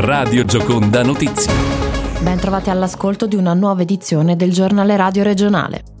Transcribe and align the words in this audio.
Radio 0.00 0.44
Gioconda 0.44 1.02
Notizie. 1.02 1.52
Ben 2.22 2.38
trovati 2.38 2.70
all'ascolto 2.70 3.26
di 3.26 3.34
una 3.34 3.52
nuova 3.52 3.82
edizione 3.82 4.36
del 4.36 4.52
giornale 4.52 4.96
radio 4.96 5.24
regionale. 5.24 5.97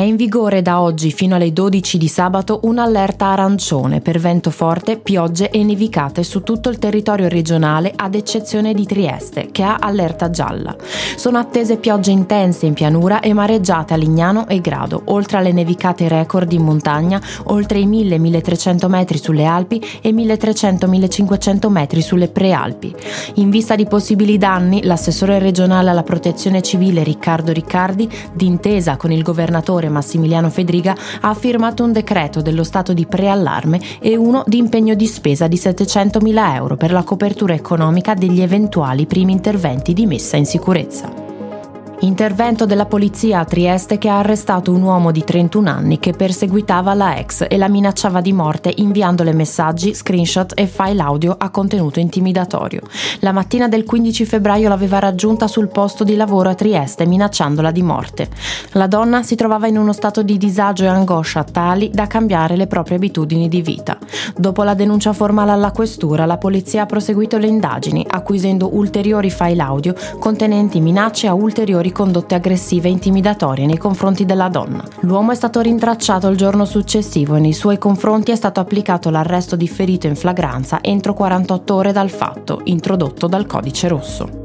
È 0.00 0.04
in 0.04 0.16
vigore 0.16 0.62
da 0.62 0.80
oggi 0.80 1.12
fino 1.12 1.34
alle 1.34 1.52
12 1.52 1.98
di 1.98 2.08
sabato 2.08 2.60
un'allerta 2.62 3.26
arancione 3.26 4.00
per 4.00 4.18
vento 4.18 4.50
forte, 4.50 4.96
piogge 4.96 5.50
e 5.50 5.62
nevicate 5.62 6.22
su 6.22 6.42
tutto 6.42 6.70
il 6.70 6.78
territorio 6.78 7.28
regionale 7.28 7.92
ad 7.94 8.14
eccezione 8.14 8.72
di 8.72 8.86
Trieste, 8.86 9.50
che 9.52 9.62
ha 9.62 9.76
allerta 9.78 10.30
gialla. 10.30 10.74
Sono 11.16 11.36
attese 11.36 11.76
piogge 11.76 12.12
intense 12.12 12.64
in 12.64 12.72
pianura 12.72 13.20
e 13.20 13.34
mareggiate 13.34 13.92
a 13.92 13.98
Lignano 13.98 14.48
e 14.48 14.62
Grado, 14.62 15.02
oltre 15.04 15.36
alle 15.36 15.52
nevicate 15.52 16.08
record 16.08 16.50
in 16.50 16.62
montagna, 16.62 17.20
oltre 17.48 17.78
i 17.78 17.86
1000-1300 17.86 18.88
metri 18.88 19.18
sulle 19.18 19.44
Alpi 19.44 19.84
e 20.00 20.12
1300-1500 20.12 21.68
metri 21.68 22.00
sulle 22.00 22.28
prealpi. 22.28 22.94
In 23.34 23.50
vista 23.50 23.74
di 23.74 23.84
possibili 23.84 24.38
danni, 24.38 24.82
l'assessore 24.82 25.38
regionale 25.38 25.90
alla 25.90 26.04
protezione 26.04 26.62
civile 26.62 27.02
Riccardo 27.02 27.52
Riccardi, 27.52 28.08
d'intesa 28.32 28.96
con 28.96 29.12
il 29.12 29.22
governatore 29.22 29.88
Massimiliano 29.90 30.48
Fedriga 30.48 30.96
ha 31.20 31.34
firmato 31.34 31.84
un 31.84 31.92
decreto 31.92 32.40
dello 32.40 32.64
stato 32.64 32.92
di 32.92 33.06
preallarme 33.06 33.80
e 34.00 34.16
uno 34.16 34.42
di 34.46 34.58
impegno 34.58 34.94
di 34.94 35.06
spesa 35.06 35.46
di 35.46 35.56
700.000 35.56 36.54
euro 36.54 36.76
per 36.76 36.92
la 36.92 37.02
copertura 37.02 37.54
economica 37.54 38.14
degli 38.14 38.40
eventuali 38.40 39.06
primi 39.06 39.32
interventi 39.32 39.92
di 39.92 40.06
messa 40.06 40.36
in 40.36 40.46
sicurezza. 40.46 41.19
Intervento 42.02 42.64
della 42.64 42.86
polizia 42.86 43.40
a 43.40 43.44
Trieste 43.44 43.98
che 43.98 44.08
ha 44.08 44.20
arrestato 44.20 44.72
un 44.72 44.80
uomo 44.80 45.10
di 45.10 45.22
31 45.22 45.68
anni 45.68 45.98
che 45.98 46.12
perseguitava 46.12 46.94
la 46.94 47.18
ex 47.18 47.44
e 47.46 47.58
la 47.58 47.68
minacciava 47.68 48.22
di 48.22 48.32
morte 48.32 48.72
inviandole 48.74 49.34
messaggi, 49.34 49.92
screenshot 49.92 50.58
e 50.58 50.66
file 50.66 51.02
audio 51.02 51.36
a 51.38 51.50
contenuto 51.50 52.00
intimidatorio. 52.00 52.80
La 53.18 53.32
mattina 53.32 53.68
del 53.68 53.84
15 53.84 54.24
febbraio 54.24 54.70
l'aveva 54.70 54.98
raggiunta 54.98 55.46
sul 55.46 55.68
posto 55.68 56.02
di 56.02 56.16
lavoro 56.16 56.48
a 56.48 56.54
Trieste 56.54 57.04
minacciandola 57.04 57.70
di 57.70 57.82
morte. 57.82 58.30
La 58.72 58.86
donna 58.86 59.22
si 59.22 59.34
trovava 59.34 59.66
in 59.66 59.76
uno 59.76 59.92
stato 59.92 60.22
di 60.22 60.38
disagio 60.38 60.84
e 60.84 60.88
angoscia 60.88 61.44
tali 61.44 61.90
da 61.92 62.06
cambiare 62.06 62.56
le 62.56 62.66
proprie 62.66 62.96
abitudini 62.96 63.46
di 63.46 63.60
vita. 63.60 63.98
Dopo 64.34 64.62
la 64.62 64.72
denuncia 64.72 65.12
formale 65.12 65.50
alla 65.50 65.70
questura, 65.70 66.24
la 66.24 66.38
polizia 66.38 66.82
ha 66.82 66.86
proseguito 66.86 67.36
le 67.36 67.46
indagini, 67.46 68.06
acquisendo 68.08 68.74
ulteriori 68.74 69.28
file 69.30 69.60
audio 69.60 69.94
contenenti 70.18 70.80
minacce 70.80 71.26
a 71.26 71.34
ulteriori 71.34 71.88
di 71.90 71.92
condotte 71.92 72.36
aggressive 72.36 72.88
e 72.88 72.92
intimidatorie 72.92 73.66
nei 73.66 73.76
confronti 73.76 74.24
della 74.24 74.48
donna. 74.48 74.84
L'uomo 75.00 75.32
è 75.32 75.34
stato 75.34 75.60
rintracciato 75.60 76.28
il 76.28 76.36
giorno 76.36 76.64
successivo 76.64 77.34
e 77.34 77.40
nei 77.40 77.52
suoi 77.52 77.78
confronti 77.78 78.30
è 78.30 78.36
stato 78.36 78.60
applicato 78.60 79.10
l'arresto 79.10 79.56
differito 79.56 80.06
in 80.06 80.14
flagranza 80.14 80.78
entro 80.80 81.14
48 81.14 81.74
ore 81.74 81.92
dal 81.92 82.10
fatto, 82.10 82.60
introdotto 82.64 83.26
dal 83.26 83.46
codice 83.46 83.88
rosso. 83.88 84.39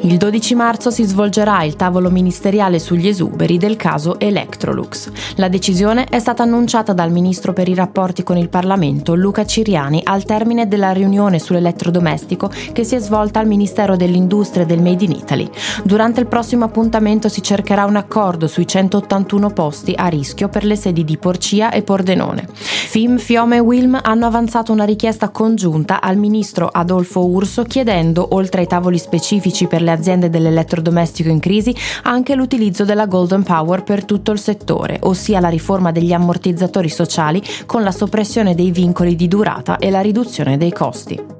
Il 0.00 0.16
12 0.16 0.54
marzo 0.54 0.90
si 0.92 1.02
svolgerà 1.02 1.64
il 1.64 1.74
tavolo 1.74 2.08
ministeriale 2.08 2.78
sugli 2.78 3.08
esuberi 3.08 3.58
del 3.58 3.74
caso 3.74 4.20
Electrolux. 4.20 5.10
La 5.34 5.48
decisione 5.48 6.04
è 6.04 6.20
stata 6.20 6.44
annunciata 6.44 6.92
dal 6.92 7.10
ministro 7.10 7.52
per 7.52 7.68
i 7.68 7.74
rapporti 7.74 8.22
con 8.22 8.36
il 8.36 8.48
Parlamento 8.48 9.16
Luca 9.16 9.44
Ciriani 9.44 10.00
al 10.04 10.24
termine 10.24 10.68
della 10.68 10.92
riunione 10.92 11.40
sull'elettrodomestico 11.40 12.48
che 12.72 12.84
si 12.84 12.94
è 12.94 13.00
svolta 13.00 13.40
al 13.40 13.48
Ministero 13.48 13.96
dell'Industria 13.96 14.62
e 14.62 14.66
del 14.66 14.80
Made 14.80 15.04
in 15.04 15.10
Italy. 15.10 15.50
Durante 15.82 16.20
il 16.20 16.26
prossimo 16.26 16.64
appuntamento 16.64 17.28
si 17.28 17.42
cercherà 17.42 17.84
un 17.84 17.96
accordo 17.96 18.46
sui 18.46 18.68
181 18.68 19.50
posti 19.50 19.94
a 19.96 20.06
rischio 20.06 20.48
per 20.48 20.64
le 20.64 20.76
sedi 20.76 21.04
di 21.04 21.16
Porcia 21.16 21.72
e 21.72 21.82
Pordenone. 21.82 22.46
FIM, 22.88 23.18
Fiome 23.18 23.56
e 23.56 23.60
Wilm 23.60 24.00
hanno 24.02 24.24
avanzato 24.24 24.72
una 24.72 24.84
richiesta 24.84 25.28
congiunta 25.28 26.00
al 26.00 26.16
ministro 26.16 26.68
Adolfo 26.68 27.26
Urso 27.26 27.64
chiedendo, 27.64 28.28
oltre 28.30 28.62
ai 28.62 28.66
tavoli 28.66 28.96
specifici 28.96 29.66
per 29.66 29.82
le 29.82 29.90
aziende 29.90 30.30
dell'elettrodomestico 30.30 31.28
in 31.28 31.38
crisi 31.38 31.76
anche 32.04 32.34
l'utilizzo 32.34 32.86
della 32.86 33.04
Golden 33.04 33.42
Power 33.42 33.82
per 33.82 34.06
tutto 34.06 34.32
il 34.32 34.38
settore, 34.38 34.96
ossia 35.02 35.38
la 35.38 35.50
riforma 35.50 35.92
degli 35.92 36.14
ammortizzatori 36.14 36.88
sociali 36.88 37.42
con 37.66 37.82
la 37.82 37.92
soppressione 37.92 38.54
dei 38.54 38.70
vincoli 38.70 39.16
di 39.16 39.28
durata 39.28 39.76
e 39.76 39.90
la 39.90 40.00
riduzione 40.00 40.56
dei 40.56 40.72
costi. 40.72 41.37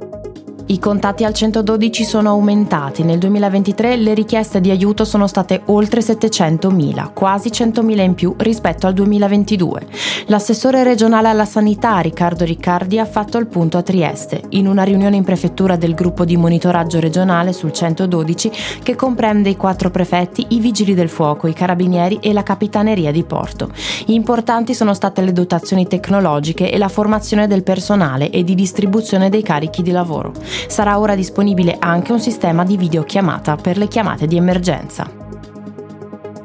I 0.71 0.79
contatti 0.81 1.25
al 1.25 1.33
112 1.33 2.05
sono 2.05 2.29
aumentati. 2.29 3.03
Nel 3.03 3.17
2023 3.17 3.97
le 3.97 4.13
richieste 4.13 4.61
di 4.61 4.69
aiuto 4.69 5.07
sono 5.07 5.27
state 5.27 5.63
oltre 5.67 6.03
700.000, 6.03 7.15
quasi 7.15 7.49
100.000 7.49 8.01
in 8.03 8.15
più 8.15 8.35
rispetto 8.37 8.87
al 8.87 8.93
2022. 8.93 9.87
L'assessore 10.27 10.83
regionale 10.83 11.29
alla 11.29 11.47
sanità 11.47 11.99
Riccardo 12.01 12.45
Riccardi 12.45 12.99
ha 12.99 13.07
fatto 13.07 13.39
il 13.39 13.47
punto 13.47 13.79
a 13.79 13.83
Trieste, 13.83 14.43
in 14.51 14.67
una 14.67 14.83
riunione 14.83 15.17
in 15.17 15.25
prefettura 15.25 15.77
del 15.77 15.95
gruppo 15.95 16.27
di 16.27 16.37
monitoraggio 16.37 17.01
regionale 17.01 17.55
sul 17.55 17.73
112 17.73 18.53
che 18.83 18.95
comprende 18.95 19.49
i 19.49 19.57
quattro 19.57 19.91
prefetti, 19.91 20.49
i 20.51 20.61
vigili 20.61 20.93
del 20.93 21.09
fuoco, 21.09 21.47
i 21.47 21.55
carabinieri 21.55 22.19
e 22.21 22.35
la 22.35 22.43
capitaneria 22.43 23.11
di 23.11 23.25
porto. 23.25 23.71
Importanti 24.09 24.75
sono 24.75 24.93
state 24.93 25.23
le 25.23 25.33
dotazioni 25.33 25.87
tecnologiche 25.87 26.71
e 26.71 26.77
la 26.77 26.89
formazione 26.89 27.47
del 27.47 27.63
personale 27.63 28.29
e 28.29 28.45
di 28.45 28.55
distribuzione 28.55 29.31
dei 29.31 29.43
carichi 29.43 29.81
di 29.81 29.93
lavoro. 29.93 30.35
Sarà 30.67 30.99
ora 30.99 31.15
disponibile 31.15 31.77
anche 31.79 32.13
un 32.13 32.21
sistema 32.21 32.65
di 32.65 32.77
videochiamata 32.77 33.57
per 33.57 33.77
le 33.77 33.89
chiamate 33.89 34.27
di 34.27 34.37
emergenza. 34.37 35.18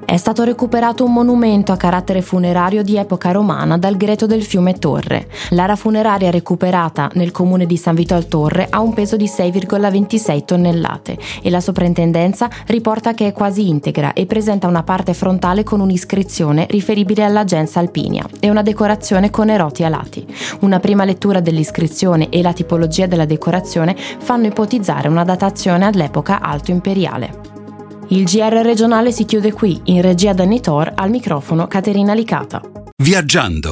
È 0.05 0.17
stato 0.17 0.43
recuperato 0.43 1.05
un 1.05 1.13
monumento 1.13 1.71
a 1.71 1.77
carattere 1.77 2.21
funerario 2.21 2.83
di 2.83 2.97
epoca 2.97 3.31
romana 3.31 3.77
dal 3.77 3.97
greto 3.97 4.25
del 4.25 4.43
fiume 4.43 4.73
Torre. 4.73 5.27
L'ara 5.51 5.75
funeraria 5.75 6.29
recuperata 6.29 7.09
nel 7.13 7.31
comune 7.31 7.65
di 7.65 7.77
San 7.77 7.95
Vito 7.95 8.13
al 8.13 8.27
Torre 8.27 8.67
ha 8.69 8.79
un 8.79 8.93
peso 8.93 9.15
di 9.15 9.25
6,26 9.25 10.45
tonnellate 10.45 11.17
e 11.41 11.49
la 11.49 11.61
soprintendenza 11.61 12.49
riporta 12.67 13.13
che 13.13 13.27
è 13.27 13.31
quasi 13.31 13.67
integra 13.67 14.13
e 14.13 14.25
presenta 14.25 14.67
una 14.67 14.83
parte 14.83 15.13
frontale 15.13 15.63
con 15.63 15.79
un'iscrizione 15.79 16.67
riferibile 16.69 17.23
all'agenza 17.23 17.79
Alpinia 17.79 18.27
e 18.39 18.49
una 18.49 18.61
decorazione 18.61 19.29
con 19.29 19.49
eroti 19.49 19.83
alati. 19.83 20.25
Una 20.59 20.79
prima 20.79 21.05
lettura 21.05 21.39
dell'iscrizione 21.39 22.29
e 22.29 22.41
la 22.41 22.53
tipologia 22.53 23.07
della 23.07 23.25
decorazione 23.25 23.95
fanno 23.95 24.47
ipotizzare 24.47 25.07
una 25.07 25.23
datazione 25.23 25.85
all'epoca 25.85 26.41
alto 26.41 26.71
imperiale. 26.71 27.62
Il 28.13 28.25
GR 28.25 28.61
regionale 28.61 29.11
si 29.11 29.25
chiude 29.25 29.51
qui, 29.51 29.81
in 29.85 29.99
regia 30.03 30.33
da 30.33 30.43
Nitor, 30.43 30.91
al 30.93 31.09
microfono 31.09 31.65
Caterina 31.65 32.13
Licata. 32.13 32.61
Viaggiando 33.01 33.71